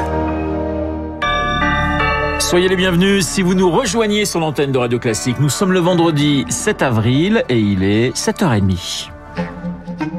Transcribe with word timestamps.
Soyez 2.40 2.68
les 2.68 2.76
bienvenus 2.76 3.26
si 3.26 3.42
vous 3.42 3.56
nous 3.56 3.70
rejoignez 3.70 4.26
sur 4.26 4.40
l'antenne 4.40 4.72
de 4.72 4.78
Radio 4.78 5.00
Classique. 5.00 5.40
Nous 5.40 5.50
sommes 5.50 5.74
le 5.74 5.80
vendredi 5.80 6.46
7 6.50 6.82
avril 6.82 7.44
et 7.50 7.60
il 7.60 7.84
est 7.84 8.16
7h30. 8.16 9.10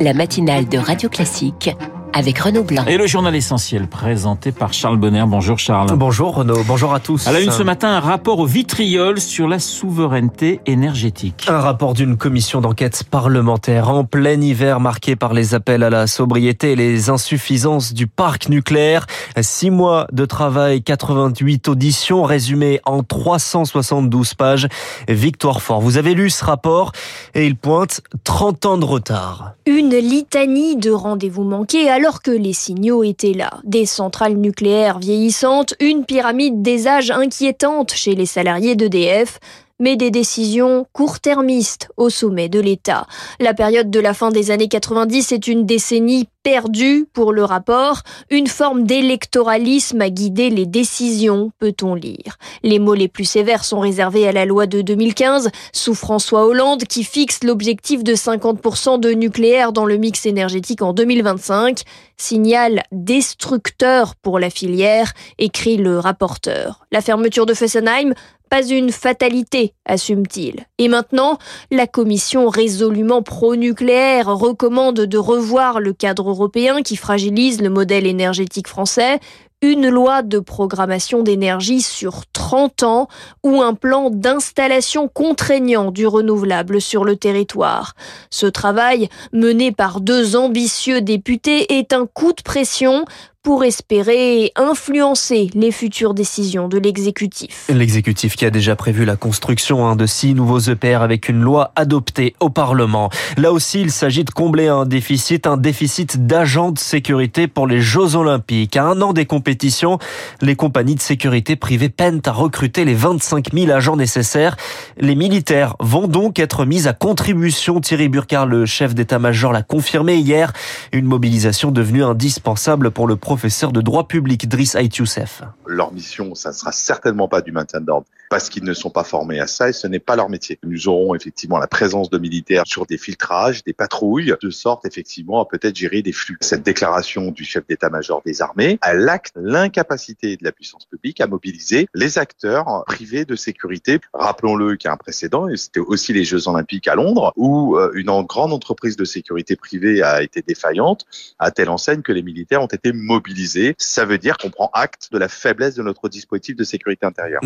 La 0.00 0.14
matinale 0.14 0.68
de 0.68 0.78
Radio 0.78 1.08
Classique 1.08 1.70
avec 2.12 2.38
Renaud 2.38 2.62
Blanc. 2.62 2.84
Et 2.86 2.96
le 2.96 3.06
journal 3.06 3.34
essentiel 3.34 3.86
présenté 3.86 4.52
par 4.52 4.72
Charles 4.72 4.96
Bonner. 4.96 5.24
Bonjour 5.26 5.58
Charles. 5.58 5.90
Bonjour 5.96 6.34
Renaud, 6.34 6.62
bonjour 6.66 6.94
à 6.94 7.00
tous. 7.00 7.26
À 7.26 7.32
la 7.32 7.40
une 7.40 7.50
ce 7.50 7.62
matin, 7.62 7.88
un 7.88 8.00
rapport 8.00 8.38
au 8.38 8.46
vitriol 8.46 9.20
sur 9.20 9.48
la 9.48 9.58
souveraineté 9.58 10.60
énergétique. 10.66 11.46
Un 11.48 11.60
rapport 11.60 11.94
d'une 11.94 12.16
commission 12.16 12.60
d'enquête 12.60 13.04
parlementaire 13.10 13.88
en 13.88 14.04
plein 14.04 14.40
hiver 14.40 14.80
marqué 14.80 15.16
par 15.16 15.34
les 15.34 15.54
appels 15.54 15.82
à 15.82 15.90
la 15.90 16.06
sobriété 16.06 16.72
et 16.72 16.76
les 16.76 17.10
insuffisances 17.10 17.92
du 17.94 18.06
parc 18.06 18.48
nucléaire. 18.48 19.06
Six 19.40 19.70
mois 19.70 20.06
de 20.12 20.24
travail, 20.24 20.82
88 20.82 21.68
auditions 21.68 22.22
résumées 22.22 22.80
en 22.84 23.02
372 23.02 24.34
pages. 24.34 24.68
Victoire 25.08 25.62
fort. 25.62 25.80
Vous 25.80 25.96
avez 25.96 26.14
lu 26.14 26.30
ce 26.30 26.44
rapport 26.44 26.92
et 27.34 27.46
il 27.46 27.56
pointe 27.56 28.00
30 28.24 28.66
ans 28.66 28.78
de 28.78 28.84
retard. 28.84 29.52
Une 29.66 29.90
litanie 29.90 30.76
de 30.76 30.90
rendez-vous 30.90 31.44
manqués 31.44 31.88
alors 31.98 32.22
que 32.22 32.30
les 32.30 32.52
signaux 32.52 33.02
étaient 33.02 33.32
là. 33.32 33.58
Des 33.64 33.84
centrales 33.84 34.36
nucléaires 34.36 35.00
vieillissantes, 35.00 35.74
une 35.80 36.04
pyramide 36.04 36.62
des 36.62 36.86
âges 36.86 37.10
inquiétante 37.10 37.92
chez 37.92 38.14
les 38.14 38.24
salariés 38.24 38.76
d'EDF, 38.76 39.40
mais 39.78 39.96
des 39.96 40.10
décisions 40.10 40.86
court-termistes 40.92 41.88
au 41.96 42.10
sommet 42.10 42.48
de 42.48 42.60
l'État. 42.60 43.06
La 43.40 43.54
période 43.54 43.90
de 43.90 44.00
la 44.00 44.14
fin 44.14 44.30
des 44.30 44.50
années 44.50 44.68
90 44.68 45.32
est 45.32 45.46
une 45.46 45.66
décennie 45.66 46.28
perdue 46.42 47.06
pour 47.12 47.32
le 47.32 47.44
rapport. 47.44 48.02
Une 48.30 48.46
forme 48.46 48.84
d'électoralisme 48.84 50.00
a 50.00 50.08
guidé 50.08 50.50
les 50.50 50.66
décisions, 50.66 51.50
peut-on 51.58 51.94
lire. 51.94 52.38
Les 52.62 52.78
mots 52.78 52.94
les 52.94 53.08
plus 53.08 53.24
sévères 53.24 53.64
sont 53.64 53.80
réservés 53.80 54.26
à 54.26 54.32
la 54.32 54.46
loi 54.46 54.66
de 54.66 54.80
2015, 54.80 55.50
sous 55.72 55.94
François 55.94 56.46
Hollande, 56.46 56.84
qui 56.84 57.04
fixe 57.04 57.44
l'objectif 57.44 58.02
de 58.02 58.14
50% 58.14 58.98
de 58.98 59.10
nucléaire 59.10 59.72
dans 59.72 59.84
le 59.84 59.98
mix 59.98 60.24
énergétique 60.26 60.82
en 60.82 60.92
2025. 60.92 61.82
Signal 62.16 62.82
destructeur 62.90 64.16
pour 64.16 64.38
la 64.38 64.50
filière, 64.50 65.12
écrit 65.38 65.76
le 65.76 65.98
rapporteur. 65.98 66.86
La 66.90 67.00
fermeture 67.00 67.46
de 67.46 67.54
Fessenheim 67.54 68.14
pas 68.48 68.66
une 68.66 68.90
fatalité, 68.92 69.74
assume-t-il. 69.84 70.66
Et 70.78 70.88
maintenant, 70.88 71.38
la 71.70 71.86
Commission 71.86 72.48
résolument 72.48 73.22
pro-nucléaire 73.22 74.26
recommande 74.26 75.00
de 75.00 75.18
revoir 75.18 75.80
le 75.80 75.92
cadre 75.92 76.30
européen 76.30 76.82
qui 76.82 76.96
fragilise 76.96 77.60
le 77.60 77.70
modèle 77.70 78.06
énergétique 78.06 78.68
français, 78.68 79.20
une 79.60 79.88
loi 79.88 80.22
de 80.22 80.38
programmation 80.38 81.22
d'énergie 81.22 81.82
sur 81.82 82.22
30 82.32 82.82
ans 82.84 83.08
ou 83.42 83.60
un 83.60 83.74
plan 83.74 84.10
d'installation 84.10 85.08
contraignant 85.08 85.90
du 85.90 86.06
renouvelable 86.06 86.80
sur 86.80 87.04
le 87.04 87.16
territoire. 87.16 87.94
Ce 88.30 88.46
travail, 88.46 89.08
mené 89.32 89.72
par 89.72 90.00
deux 90.00 90.36
ambitieux 90.36 91.00
députés, 91.00 91.78
est 91.78 91.92
un 91.92 92.06
coup 92.06 92.32
de 92.32 92.42
pression 92.42 93.04
pour 93.48 93.64
espérer 93.64 94.52
influencer 94.56 95.48
les 95.54 95.72
futures 95.72 96.12
décisions 96.12 96.68
de 96.68 96.76
l'exécutif. 96.76 97.64
L'exécutif 97.70 98.36
qui 98.36 98.44
a 98.44 98.50
déjà 98.50 98.76
prévu 98.76 99.06
la 99.06 99.16
construction 99.16 99.86
hein, 99.86 99.96
de 99.96 100.04
six 100.04 100.34
nouveaux 100.34 100.58
EPR 100.60 101.00
avec 101.00 101.30
une 101.30 101.40
loi 101.40 101.72
adoptée 101.74 102.34
au 102.40 102.50
Parlement. 102.50 103.08
Là 103.38 103.50
aussi, 103.50 103.80
il 103.80 103.90
s'agit 103.90 104.24
de 104.24 104.30
combler 104.30 104.68
un 104.68 104.84
déficit, 104.84 105.46
un 105.46 105.56
déficit 105.56 106.26
d'agents 106.26 106.72
de 106.72 106.78
sécurité 106.78 107.48
pour 107.48 107.66
les 107.66 107.80
Jeux 107.80 108.16
Olympiques. 108.16 108.76
À 108.76 108.84
un 108.84 109.00
an 109.00 109.14
des 109.14 109.24
compétitions, 109.24 109.98
les 110.42 110.54
compagnies 110.54 110.96
de 110.96 111.00
sécurité 111.00 111.56
privées 111.56 111.88
peinent 111.88 112.20
à 112.26 112.32
recruter 112.32 112.84
les 112.84 112.94
25 112.94 113.54
000 113.54 113.72
agents 113.72 113.96
nécessaires. 113.96 114.58
Les 114.98 115.14
militaires 115.14 115.74
vont 115.80 116.06
donc 116.06 116.38
être 116.38 116.66
mis 116.66 116.86
à 116.86 116.92
contribution. 116.92 117.80
Thierry 117.80 118.10
Burkhardt, 118.10 118.50
le 118.50 118.66
chef 118.66 118.94
d'état-major, 118.94 119.54
l'a 119.54 119.62
confirmé 119.62 120.16
hier. 120.16 120.52
Une 120.92 121.06
mobilisation 121.06 121.70
devenue 121.70 122.04
indispensable 122.04 122.90
pour 122.90 123.06
le 123.06 123.16
professeur 123.38 123.70
de 123.70 123.80
droit 123.80 124.08
public 124.08 124.48
Driss 124.48 124.74
Ait 124.74 124.88
Youssef. 124.98 125.42
Leur 125.64 125.92
mission, 125.92 126.34
ça 126.34 126.48
ne 126.48 126.54
sera 126.54 126.72
certainement 126.72 127.28
pas 127.28 127.40
du 127.40 127.52
maintien 127.52 127.80
d'ordre 127.80 128.08
parce 128.30 128.48
qu'ils 128.48 128.64
ne 128.64 128.74
sont 128.74 128.90
pas 128.90 129.04
formés 129.04 129.40
à 129.40 129.46
ça 129.46 129.68
et 129.68 129.72
ce 129.72 129.86
n'est 129.86 129.98
pas 129.98 130.16
leur 130.16 130.28
métier. 130.28 130.58
Nous 130.62 130.88
aurons 130.88 131.14
effectivement 131.14 131.58
la 131.58 131.66
présence 131.66 132.10
de 132.10 132.18
militaires 132.18 132.62
sur 132.66 132.86
des 132.86 132.98
filtrages, 132.98 133.64
des 133.64 133.72
patrouilles, 133.72 134.34
de 134.40 134.50
sorte 134.50 134.84
effectivement 134.86 135.40
à 135.40 135.46
peut-être 135.46 135.76
gérer 135.76 136.02
des 136.02 136.12
flux. 136.12 136.38
Cette 136.40 136.62
déclaration 136.62 137.30
du 137.30 137.44
chef 137.44 137.66
d'état-major 137.66 138.22
des 138.24 138.42
armées, 138.42 138.78
elle 138.82 139.08
acte 139.08 139.32
l'incapacité 139.36 140.36
de 140.36 140.44
la 140.44 140.52
puissance 140.52 140.84
publique 140.84 141.20
à 141.20 141.26
mobiliser 141.26 141.88
les 141.94 142.18
acteurs 142.18 142.84
privés 142.86 143.24
de 143.24 143.36
sécurité. 143.36 144.00
Rappelons-le 144.12 144.76
qu'il 144.76 144.88
y 144.88 144.90
a 144.90 144.94
un 144.94 144.96
précédent, 144.96 145.48
et 145.48 145.56
c'était 145.56 145.80
aussi 145.80 146.12
les 146.12 146.24
Jeux 146.24 146.48
Olympiques 146.48 146.88
à 146.88 146.94
Londres, 146.94 147.32
où 147.36 147.76
euh, 147.76 147.90
une 147.94 148.08
grande 148.22 148.52
entreprise 148.52 148.96
de 148.96 149.04
sécurité 149.04 149.56
privée 149.56 150.02
a 150.02 150.22
été 150.22 150.42
défaillante, 150.42 151.06
à 151.38 151.50
telle 151.50 151.68
enseigne 151.68 152.02
que 152.02 152.12
les 152.12 152.22
militaires 152.22 152.62
ont 152.62 152.66
été 152.66 152.92
mobilisés. 152.92 153.74
Ça 153.78 154.04
veut 154.04 154.18
dire 154.18 154.36
qu'on 154.38 154.50
prend 154.50 154.70
acte 154.72 155.08
de 155.12 155.18
la 155.18 155.28
faiblesse 155.28 155.74
de 155.74 155.82
notre 155.82 156.08
dispositif 156.08 156.56
de 156.56 156.64
sécurité 156.64 157.06
intérieure. 157.06 157.40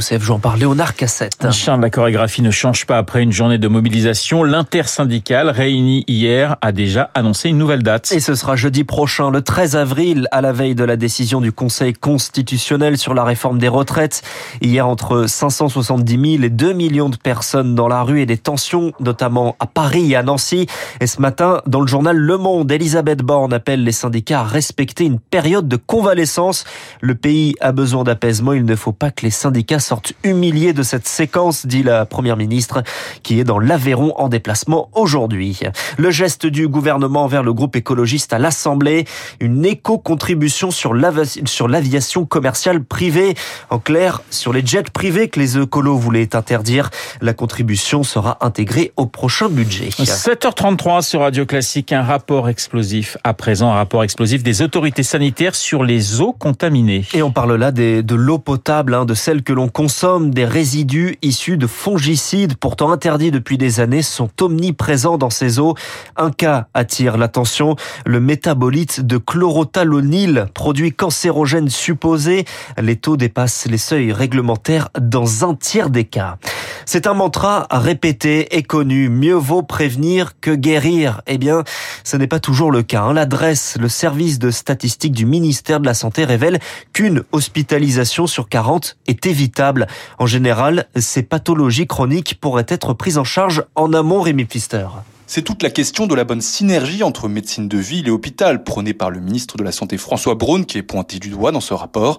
Youssef, 0.00 0.22
j'en 0.22 0.38
parlais 0.38 0.64
au 0.64 0.74
Cassette. 0.96 1.50
Charles, 1.52 1.82
la 1.82 1.90
chorégraphie 1.90 2.40
ne 2.40 2.50
change 2.50 2.86
pas 2.86 2.96
après 2.96 3.22
une 3.22 3.32
journée 3.32 3.58
de 3.58 3.68
mobilisation. 3.68 4.44
L'intersyndicale, 4.44 5.50
réunie 5.50 6.04
hier, 6.08 6.56
a 6.62 6.72
déjà 6.72 7.10
annoncé 7.12 7.50
une 7.50 7.58
nouvelle 7.58 7.82
date. 7.82 8.10
Et 8.10 8.20
ce 8.20 8.34
sera 8.34 8.56
jeudi 8.56 8.84
prochain, 8.84 9.30
le 9.30 9.42
13 9.42 9.76
avril, 9.76 10.26
à 10.30 10.40
la 10.40 10.52
veille 10.52 10.74
de 10.74 10.84
la 10.84 10.96
décision 10.96 11.42
du 11.42 11.52
Conseil 11.52 11.92
constitutionnel 11.92 12.96
sur 12.96 13.12
la 13.12 13.24
réforme 13.24 13.58
des 13.58 13.68
retraites. 13.68 14.22
Hier, 14.62 14.88
entre 14.88 15.26
570 15.26 16.36
000 16.36 16.44
et 16.44 16.48
2 16.48 16.72
millions 16.72 17.10
de 17.10 17.16
personnes 17.16 17.74
dans 17.74 17.86
la 17.86 18.02
rue 18.02 18.22
et 18.22 18.26
des 18.26 18.38
tensions, 18.38 18.92
notamment 19.00 19.54
à 19.60 19.66
Paris 19.66 20.12
et 20.12 20.16
à 20.16 20.22
Nancy. 20.22 20.66
Et 21.02 21.06
ce 21.06 21.20
matin, 21.20 21.60
dans 21.66 21.82
le 21.82 21.86
journal 21.86 22.16
Le 22.16 22.38
Monde, 22.38 22.72
Elisabeth 22.72 23.20
Borne 23.20 23.52
appelle 23.52 23.84
les 23.84 23.92
syndicats 23.92 24.40
à 24.40 24.44
respecter 24.44 25.04
une 25.04 25.18
période 25.18 25.68
de 25.68 25.76
convalescence. 25.76 26.64
Le 27.02 27.14
pays 27.14 27.54
a 27.60 27.72
besoin 27.72 28.02
d'apaisement. 28.02 28.54
Il 28.54 28.64
ne 28.64 28.76
faut 28.76 28.92
pas 28.92 29.10
que 29.10 29.26
les 29.26 29.30
syndicats 29.30 29.78
sortent 29.90 30.12
humiliés 30.22 30.72
de 30.72 30.84
cette 30.84 31.08
séquence, 31.08 31.66
dit 31.66 31.82
la 31.82 32.06
première 32.06 32.36
ministre, 32.36 32.84
qui 33.24 33.40
est 33.40 33.44
dans 33.44 33.58
l'Aveyron 33.58 34.14
en 34.18 34.28
déplacement 34.28 34.88
aujourd'hui. 34.94 35.58
Le 35.98 36.12
geste 36.12 36.46
du 36.46 36.68
gouvernement 36.68 37.26
vers 37.26 37.42
le 37.42 37.52
groupe 37.52 37.74
écologiste 37.74 38.32
à 38.32 38.38
l'Assemblée, 38.38 39.04
une 39.40 39.64
éco-contribution 39.64 40.70
sur 40.70 40.94
l'aviation 40.94 42.24
commerciale 42.24 42.84
privée. 42.84 43.34
En 43.68 43.80
clair, 43.80 44.22
sur 44.30 44.52
les 44.52 44.64
jets 44.64 44.92
privés 44.92 45.26
que 45.26 45.40
les 45.40 45.58
écolos 45.58 45.96
voulaient 45.96 46.36
interdire, 46.36 46.90
la 47.20 47.32
contribution 47.32 48.04
sera 48.04 48.38
intégrée 48.42 48.92
au 48.96 49.06
prochain 49.06 49.48
budget. 49.48 49.88
7h33 49.88 51.02
sur 51.02 51.22
Radio 51.22 51.46
Classique, 51.46 51.92
un 51.92 52.02
rapport 52.02 52.48
explosif. 52.48 53.16
À 53.24 53.34
présent, 53.34 53.72
un 53.72 53.74
rapport 53.74 54.04
explosif 54.04 54.44
des 54.44 54.62
autorités 54.62 55.02
sanitaires 55.02 55.56
sur 55.56 55.82
les 55.82 56.20
eaux 56.20 56.32
contaminées. 56.32 57.04
Et 57.12 57.24
on 57.24 57.32
parle 57.32 57.56
là 57.56 57.72
des, 57.72 58.04
de 58.04 58.14
l'eau 58.14 58.38
potable, 58.38 58.94
hein, 58.94 59.04
de 59.04 59.14
celle 59.14 59.42
que 59.42 59.52
l'on 59.52 59.68
consomme, 59.80 60.34
des 60.34 60.44
résidus 60.44 61.16
issus 61.22 61.56
de 61.56 61.66
fongicides, 61.66 62.58
pourtant 62.58 62.92
interdits 62.92 63.30
depuis 63.30 63.56
des 63.56 63.80
années, 63.80 64.02
sont 64.02 64.28
omniprésents 64.42 65.16
dans 65.16 65.30
ces 65.30 65.58
eaux. 65.58 65.74
Un 66.18 66.30
cas 66.30 66.66
attire 66.74 67.16
l'attention, 67.16 67.76
le 68.04 68.20
métabolite 68.20 69.00
de 69.00 69.16
chlorothalonil, 69.16 70.48
produit 70.52 70.92
cancérogène 70.92 71.70
supposé. 71.70 72.44
Les 72.76 72.96
taux 72.96 73.16
dépassent 73.16 73.68
les 73.70 73.78
seuils 73.78 74.12
réglementaires 74.12 74.90
dans 75.00 75.46
un 75.46 75.54
tiers 75.54 75.88
des 75.88 76.04
cas. 76.04 76.36
C'est 76.84 77.06
un 77.06 77.14
mantra 77.14 77.66
répété 77.70 78.56
et 78.56 78.62
connu. 78.62 79.08
Mieux 79.08 79.34
vaut 79.34 79.62
prévenir 79.62 80.32
que 80.40 80.50
guérir. 80.50 81.22
Eh 81.26 81.38
bien, 81.38 81.64
ce 82.04 82.16
n'est 82.16 82.26
pas 82.26 82.40
toujours 82.40 82.72
le 82.72 82.82
cas. 82.82 83.02
Hein. 83.02 83.14
L'adresse, 83.14 83.78
le 83.80 83.88
service 83.88 84.38
de 84.38 84.50
statistique 84.50 85.12
du 85.12 85.24
ministère 85.24 85.80
de 85.80 85.86
la 85.86 85.94
Santé 85.94 86.24
révèle 86.24 86.58
qu'une 86.92 87.22
hospitalisation 87.32 88.26
sur 88.26 88.48
40 88.48 88.98
est 89.06 89.24
évitable. 89.24 89.69
En 90.18 90.26
général, 90.26 90.86
ces 90.96 91.22
pathologies 91.22 91.86
chroniques 91.86 92.38
pourraient 92.40 92.66
être 92.68 92.94
prises 92.94 93.18
en 93.18 93.24
charge 93.24 93.64
en 93.74 93.92
amont, 93.92 94.20
Rémi 94.20 94.44
Pfister. 94.44 94.86
C'est 95.26 95.42
toute 95.42 95.62
la 95.62 95.70
question 95.70 96.08
de 96.08 96.16
la 96.16 96.24
bonne 96.24 96.40
synergie 96.40 97.04
entre 97.04 97.28
médecine 97.28 97.68
de 97.68 97.78
ville 97.78 98.08
et 98.08 98.10
hôpital, 98.10 98.64
prônée 98.64 98.94
par 98.94 99.10
le 99.10 99.20
ministre 99.20 99.56
de 99.56 99.62
la 99.62 99.70
Santé 99.70 99.96
François 99.96 100.34
Braun, 100.34 100.64
qui 100.64 100.76
est 100.76 100.82
pointé 100.82 101.20
du 101.20 101.28
doigt 101.28 101.52
dans 101.52 101.60
ce 101.60 101.72
rapport. 101.72 102.18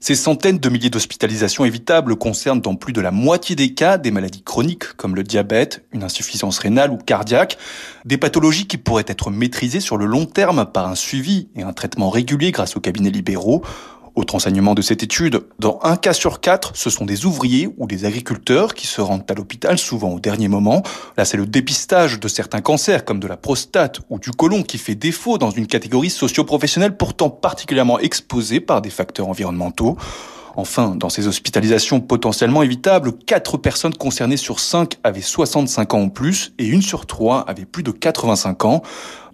Ces 0.00 0.14
centaines 0.14 0.58
de 0.58 0.68
milliers 0.68 0.90
d'hospitalisations 0.90 1.64
évitables 1.64 2.16
concernent 2.16 2.60
dans 2.60 2.76
plus 2.76 2.92
de 2.92 3.00
la 3.00 3.10
moitié 3.10 3.56
des 3.56 3.74
cas 3.74 3.98
des 3.98 4.12
maladies 4.12 4.42
chroniques 4.42 4.92
comme 4.96 5.16
le 5.16 5.24
diabète, 5.24 5.84
une 5.92 6.04
insuffisance 6.04 6.58
rénale 6.58 6.92
ou 6.92 6.96
cardiaque, 6.96 7.58
des 8.04 8.16
pathologies 8.16 8.68
qui 8.68 8.76
pourraient 8.76 9.04
être 9.08 9.30
maîtrisées 9.30 9.80
sur 9.80 9.96
le 9.96 10.06
long 10.06 10.24
terme 10.24 10.66
par 10.66 10.88
un 10.88 10.94
suivi 10.94 11.48
et 11.56 11.62
un 11.62 11.72
traitement 11.72 12.10
régulier 12.10 12.52
grâce 12.52 12.76
aux 12.76 12.80
cabinets 12.80 13.10
libéraux 13.10 13.62
Autre 14.18 14.34
enseignement 14.34 14.74
de 14.74 14.82
cette 14.82 15.04
étude, 15.04 15.44
dans 15.60 15.78
un 15.84 15.94
cas 15.94 16.12
sur 16.12 16.40
quatre, 16.40 16.72
ce 16.74 16.90
sont 16.90 17.04
des 17.04 17.24
ouvriers 17.24 17.68
ou 17.76 17.86
des 17.86 18.04
agriculteurs 18.04 18.74
qui 18.74 18.88
se 18.88 19.00
rendent 19.00 19.30
à 19.30 19.34
l'hôpital 19.34 19.78
souvent 19.78 20.10
au 20.10 20.18
dernier 20.18 20.48
moment. 20.48 20.82
Là, 21.16 21.24
c'est 21.24 21.36
le 21.36 21.46
dépistage 21.46 22.18
de 22.18 22.26
certains 22.26 22.60
cancers 22.60 23.04
comme 23.04 23.20
de 23.20 23.28
la 23.28 23.36
prostate 23.36 24.00
ou 24.10 24.18
du 24.18 24.32
côlon 24.32 24.64
qui 24.64 24.76
fait 24.76 24.96
défaut 24.96 25.38
dans 25.38 25.52
une 25.52 25.68
catégorie 25.68 26.10
socio-professionnelle 26.10 26.96
pourtant 26.96 27.30
particulièrement 27.30 28.00
exposée 28.00 28.58
par 28.58 28.82
des 28.82 28.90
facteurs 28.90 29.28
environnementaux. 29.28 29.96
Enfin, 30.56 30.96
dans 30.96 31.10
ces 31.10 31.28
hospitalisations 31.28 32.00
potentiellement 32.00 32.64
évitables, 32.64 33.12
4 33.12 33.58
personnes 33.58 33.94
concernées 33.94 34.36
sur 34.36 34.58
5 34.58 34.96
avaient 35.04 35.20
65 35.20 35.94
ans 35.94 36.02
ou 36.02 36.08
plus 36.08 36.52
et 36.58 36.66
une 36.66 36.82
sur 36.82 37.06
3 37.06 37.42
avait 37.42 37.66
plus 37.66 37.84
de 37.84 37.92
85 37.92 38.64
ans. 38.64 38.82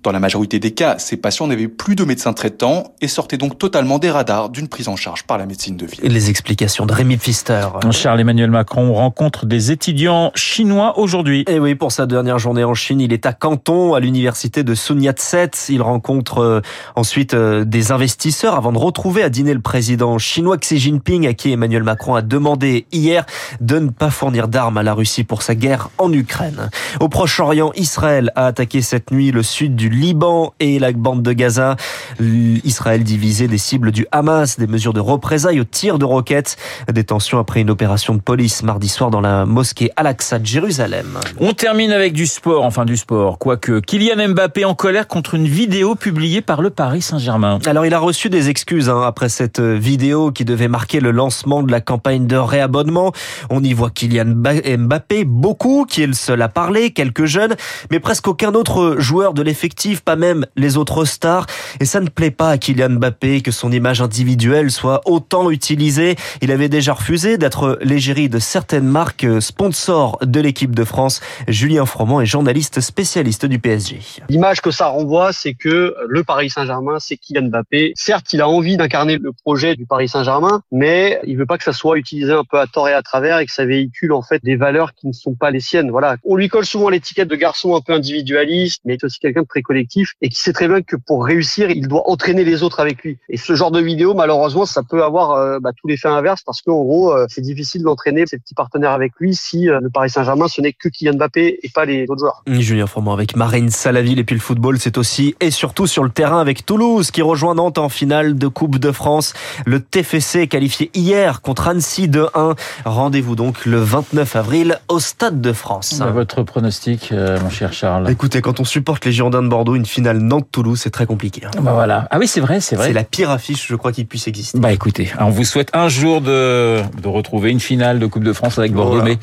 Dans 0.04 0.12
la 0.12 0.20
majorité 0.20 0.60
des 0.60 0.72
cas, 0.72 0.98
ces 0.98 1.16
patients 1.16 1.46
n'avaient 1.46 1.66
plus 1.66 1.96
de 1.96 2.04
médecin 2.04 2.34
traitant 2.34 2.92
et 3.00 3.08
sortaient 3.08 3.38
donc 3.38 3.56
totalement 3.56 3.98
des 3.98 4.10
radars 4.10 4.50
d'une 4.50 4.68
prise 4.68 4.88
en 4.88 4.96
charge 4.96 5.22
par 5.22 5.38
la 5.38 5.46
médecine 5.46 5.78
de 5.78 5.86
ville. 5.86 6.00
Les 6.02 6.28
explications 6.28 6.84
de 6.84 6.92
Rémi 6.92 7.16
Pfister. 7.16 7.68
Charles-Emmanuel 7.90 8.50
Macron 8.50 8.92
rencontre 8.92 9.46
des 9.46 9.70
étudiants 9.70 10.30
chinois 10.34 10.98
aujourd'hui. 10.98 11.46
Et 11.48 11.58
oui, 11.58 11.74
pour 11.74 11.90
sa 11.90 12.04
dernière 12.04 12.38
journée 12.38 12.64
en 12.64 12.74
Chine, 12.74 13.00
il 13.00 13.14
est 13.14 13.24
à 13.24 13.32
Canton, 13.32 13.94
à 13.94 14.00
l'université 14.00 14.62
de 14.62 14.74
Sun 14.74 15.02
Yat-sen. 15.02 15.48
Il 15.70 15.80
rencontre 15.80 16.40
euh, 16.40 16.60
ensuite 16.96 17.32
euh, 17.32 17.64
des 17.64 17.90
investisseurs 17.90 18.56
avant 18.56 18.72
de 18.72 18.78
retrouver 18.78 19.22
à 19.22 19.30
dîner 19.30 19.54
le 19.54 19.60
président 19.60 20.18
chinois 20.18 20.58
Xi 20.58 20.78
Jinping, 20.78 21.26
à 21.26 21.32
qui 21.32 21.50
Emmanuel 21.50 21.82
Macron 21.82 22.14
a 22.14 22.20
demandé 22.20 22.84
hier 22.92 23.24
de 23.62 23.78
ne 23.78 23.88
pas 23.88 24.10
fournir 24.10 24.48
d'armes 24.48 24.76
à 24.76 24.82
la 24.82 24.92
Russie 24.92 25.24
pour 25.24 25.40
sa 25.40 25.54
guerre 25.54 25.88
en 25.96 26.12
Ukraine. 26.12 26.68
Au 27.00 27.08
Proche-Orient, 27.08 27.72
Israël 27.74 28.30
a 28.34 28.44
attaqué 28.44 28.82
cette 28.82 29.10
nuit 29.10 29.30
le 29.30 29.42
sud 29.42 29.76
du 29.76 29.93
Liban 29.94 30.52
et 30.60 30.78
la 30.78 30.92
bande 30.92 31.22
de 31.22 31.32
Gaza. 31.32 31.76
Israël 32.20 33.02
divisait 33.04 33.48
des 33.48 33.58
cibles 33.58 33.92
du 33.92 34.06
Hamas, 34.12 34.58
des 34.58 34.66
mesures 34.66 34.92
de 34.92 35.00
représailles 35.00 35.60
au 35.60 35.64
tir 35.64 35.98
de 35.98 36.04
roquettes. 36.04 36.56
Des 36.92 37.04
tensions 37.04 37.38
après 37.38 37.60
une 37.60 37.70
opération 37.70 38.14
de 38.14 38.20
police 38.20 38.62
mardi 38.62 38.88
soir 38.88 39.10
dans 39.10 39.20
la 39.20 39.46
mosquée 39.46 39.90
Al-Aqsa 39.96 40.38
de 40.38 40.46
Jérusalem. 40.46 41.18
On 41.38 41.52
termine 41.52 41.92
avec 41.92 42.12
du 42.12 42.26
sport, 42.26 42.64
enfin 42.64 42.84
du 42.84 42.96
sport, 42.96 43.38
quoique 43.38 43.80
Kylian 43.80 44.28
Mbappé 44.30 44.64
en 44.64 44.74
colère 44.74 45.06
contre 45.06 45.34
une 45.34 45.46
vidéo 45.46 45.94
publiée 45.94 46.40
par 46.40 46.62
le 46.62 46.70
Paris 46.70 47.02
Saint-Germain. 47.02 47.58
Alors 47.66 47.86
il 47.86 47.94
a 47.94 47.98
reçu 47.98 48.30
des 48.30 48.48
excuses 48.48 48.88
hein, 48.88 49.02
après 49.04 49.28
cette 49.28 49.60
vidéo 49.60 50.32
qui 50.32 50.44
devait 50.44 50.68
marquer 50.68 51.00
le 51.00 51.10
lancement 51.10 51.62
de 51.62 51.70
la 51.70 51.80
campagne 51.80 52.26
de 52.26 52.36
réabonnement. 52.36 53.12
On 53.50 53.62
y 53.62 53.72
voit 53.72 53.90
Kylian 53.90 54.34
Mbappé, 54.78 55.24
beaucoup, 55.24 55.86
qui 55.88 56.02
est 56.02 56.06
le 56.06 56.14
seul 56.14 56.42
à 56.42 56.48
parler, 56.48 56.90
quelques 56.90 57.26
jeunes, 57.26 57.54
mais 57.90 58.00
presque 58.00 58.28
aucun 58.28 58.54
autre 58.54 58.96
joueur 58.98 59.34
de 59.34 59.42
l'effectif 59.42 59.83
pas 60.02 60.16
même 60.16 60.46
les 60.56 60.76
autres 60.76 61.04
stars. 61.04 61.46
Et 61.80 61.84
ça 61.84 62.00
ne 62.00 62.08
plaît 62.08 62.30
pas 62.30 62.50
à 62.50 62.58
Kylian 62.58 62.90
Mbappé 62.90 63.40
que 63.42 63.50
son 63.50 63.70
image 63.72 64.00
individuelle 64.00 64.70
soit 64.70 65.02
autant 65.04 65.50
utilisée. 65.50 66.16
Il 66.40 66.50
avait 66.50 66.68
déjà 66.68 66.94
refusé 66.94 67.38
d'être 67.38 67.78
l'égérie 67.82 68.28
de 68.28 68.38
certaines 68.38 68.86
marques 68.86 69.26
sponsors 69.40 70.18
de 70.22 70.40
l'équipe 70.40 70.74
de 70.74 70.84
France. 70.84 71.20
Julien 71.48 71.86
Froment 71.86 72.20
est 72.20 72.26
journaliste 72.26 72.80
spécialiste 72.80 73.46
du 73.46 73.58
PSG. 73.58 74.00
L'image 74.28 74.60
que 74.60 74.70
ça 74.70 74.86
renvoie, 74.86 75.32
c'est 75.32 75.54
que 75.54 75.94
le 76.08 76.24
Paris 76.24 76.50
Saint-Germain, 76.50 76.98
c'est 76.98 77.16
Kylian 77.16 77.48
Mbappé. 77.48 77.92
Certes, 77.96 78.32
il 78.32 78.40
a 78.40 78.48
envie 78.48 78.76
d'incarner 78.76 79.18
le 79.18 79.32
projet 79.32 79.76
du 79.76 79.86
Paris 79.86 80.08
Saint-Germain, 80.08 80.62
mais 80.72 81.20
il 81.26 81.36
veut 81.36 81.46
pas 81.46 81.58
que 81.58 81.64
ça 81.64 81.72
soit 81.72 81.98
utilisé 81.98 82.32
un 82.32 82.44
peu 82.44 82.58
à 82.58 82.66
tort 82.66 82.88
et 82.88 82.94
à 82.94 83.02
travers 83.02 83.38
et 83.38 83.46
que 83.46 83.52
ça 83.52 83.66
véhicule 83.66 84.12
en 84.12 84.22
fait 84.22 84.42
des 84.42 84.56
valeurs 84.56 84.94
qui 84.94 85.06
ne 85.06 85.12
sont 85.12 85.34
pas 85.34 85.50
les 85.50 85.60
siennes. 85.60 85.90
Voilà. 85.90 86.16
On 86.24 86.36
lui 86.36 86.48
colle 86.48 86.66
souvent 86.66 86.88
l'étiquette 86.88 87.28
de 87.28 87.36
garçon 87.36 87.74
un 87.74 87.80
peu 87.80 87.92
individualiste, 87.92 88.80
mais 88.84 88.96
c'est 89.00 89.06
aussi 89.06 89.18
quelqu'un 89.18 89.42
de 89.42 89.46
très 89.46 89.62
et 89.76 90.28
qui 90.28 90.40
sait 90.40 90.52
très 90.52 90.68
bien 90.68 90.82
que 90.82 90.96
pour 90.96 91.24
réussir, 91.24 91.70
il 91.70 91.88
doit 91.88 92.08
entraîner 92.08 92.44
les 92.44 92.62
autres 92.62 92.80
avec 92.80 93.02
lui. 93.02 93.18
Et 93.28 93.36
ce 93.36 93.54
genre 93.54 93.70
de 93.70 93.80
vidéo, 93.80 94.14
malheureusement, 94.14 94.66
ça 94.66 94.82
peut 94.82 95.02
avoir 95.02 95.32
euh, 95.32 95.58
bah, 95.60 95.70
tout 95.72 95.86
l'effet 95.86 96.08
inverse 96.08 96.42
parce 96.44 96.62
qu'en 96.62 96.82
gros, 96.82 97.12
euh, 97.12 97.26
c'est 97.28 97.40
difficile 97.40 97.82
d'entraîner 97.82 98.24
ses 98.26 98.38
petits 98.38 98.54
partenaires 98.54 98.92
avec 98.92 99.12
lui 99.18 99.34
si 99.34 99.68
euh, 99.68 99.80
le 99.80 99.90
Paris 99.90 100.10
Saint-Germain, 100.10 100.48
ce 100.48 100.60
n'est 100.60 100.72
que 100.72 100.88
Kylian 100.88 101.14
Mbappé 101.14 101.60
et 101.62 101.68
pas 101.68 101.84
les 101.84 102.04
autres 102.08 102.20
joueurs. 102.20 102.42
Julien 102.46 102.86
Froment 102.86 103.12
avec 103.12 103.36
Marine 103.36 103.70
Salaville 103.70 104.18
et 104.18 104.24
puis 104.24 104.34
le 104.34 104.40
football, 104.40 104.78
c'est 104.78 104.98
aussi 104.98 105.34
et 105.40 105.50
surtout 105.50 105.86
sur 105.86 106.04
le 106.04 106.10
terrain 106.10 106.40
avec 106.40 106.66
Toulouse 106.66 107.10
qui 107.10 107.22
rejoint 107.22 107.54
Nantes 107.54 107.78
en 107.78 107.88
finale 107.88 108.36
de 108.36 108.48
Coupe 108.48 108.78
de 108.78 108.92
France. 108.92 109.34
Le 109.66 109.80
TFC 109.80 110.48
qualifié 110.48 110.90
hier 110.94 111.40
contre 111.40 111.68
Annecy 111.68 112.08
2-1. 112.08 112.56
Rendez-vous 112.84 113.36
donc 113.36 113.66
le 113.66 113.78
29 113.78 114.36
avril 114.36 114.78
au 114.88 114.98
Stade 114.98 115.40
de 115.40 115.52
France. 115.52 116.00
Votre 116.00 116.42
pronostic, 116.42 117.12
mon 117.12 117.50
cher 117.50 117.72
Charles 117.72 118.10
Écoutez, 118.10 118.40
quand 118.40 118.60
on 118.60 118.64
supporte 118.64 119.04
les 119.04 119.12
Girondins 119.12 119.42
de 119.42 119.48
Bordeaux, 119.54 119.76
une 119.76 119.86
finale 119.86 120.18
Nantes-Toulouse, 120.18 120.80
c'est 120.82 120.90
très 120.90 121.06
compliqué. 121.06 121.42
Hein. 121.44 121.50
Bah 121.60 121.74
voilà. 121.74 122.08
Ah 122.10 122.18
oui, 122.18 122.26
c'est 122.26 122.40
vrai, 122.40 122.60
c'est 122.60 122.74
vrai. 122.74 122.88
C'est 122.88 122.92
la 122.92 123.04
pire 123.04 123.30
affiche, 123.30 123.68
je 123.68 123.76
crois, 123.76 123.92
qui 123.92 124.04
puisse 124.04 124.26
exister. 124.26 124.58
Bah 124.58 124.72
écoutez, 124.72 125.12
on 125.20 125.30
vous 125.30 125.44
souhaite 125.44 125.68
un 125.74 125.88
jour 125.88 126.20
de, 126.20 126.82
de 127.00 127.08
retrouver 127.08 127.50
une 127.50 127.60
finale 127.60 128.00
de 128.00 128.06
Coupe 128.06 128.24
de 128.24 128.32
France 128.32 128.58
avec 128.58 128.72
Bordeaux, 128.72 129.02
mais 129.02 129.16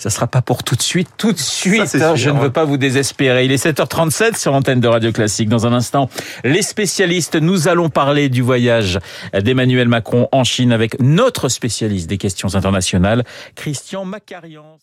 ça 0.00 0.10
sera 0.10 0.26
pas 0.26 0.42
pour 0.42 0.64
tout 0.64 0.74
de 0.74 0.82
suite. 0.82 1.08
Tout 1.16 1.32
de 1.32 1.38
suite, 1.38 1.94
hein, 2.02 2.16
je 2.16 2.30
ne 2.30 2.40
veux 2.40 2.50
pas 2.50 2.64
vous 2.64 2.78
désespérer. 2.78 3.44
Il 3.44 3.52
est 3.52 3.64
7h37 3.64 4.36
sur 4.36 4.50
l'antenne 4.50 4.80
de 4.80 4.88
Radio 4.88 5.12
Classique. 5.12 5.48
Dans 5.48 5.68
un 5.68 5.72
instant, 5.72 6.10
les 6.42 6.62
spécialistes, 6.62 7.36
nous 7.36 7.68
allons 7.68 7.88
parler 7.88 8.28
du 8.28 8.42
voyage 8.42 8.98
d'Emmanuel 9.32 9.86
Macron 9.86 10.28
en 10.32 10.42
Chine 10.42 10.72
avec 10.72 11.00
notre 11.00 11.48
spécialiste 11.48 12.10
des 12.10 12.18
questions 12.18 12.56
internationales, 12.56 13.24
Christian 13.54 14.04
Macarian. 14.04 14.78